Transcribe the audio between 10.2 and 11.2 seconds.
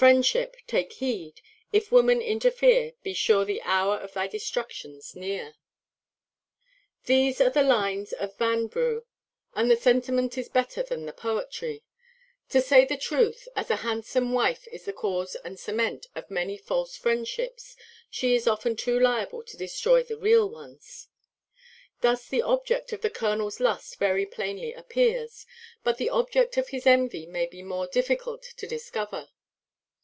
is better than the